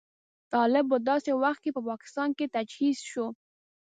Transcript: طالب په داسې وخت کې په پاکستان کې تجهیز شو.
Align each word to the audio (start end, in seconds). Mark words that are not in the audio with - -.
طالب 0.53 0.85
په 0.91 0.97
داسې 1.09 1.31
وخت 1.43 1.59
کې 1.63 1.71
په 1.75 1.81
پاکستان 1.89 2.29
کې 2.37 2.51
تجهیز 2.55 2.97
شو. 3.11 3.27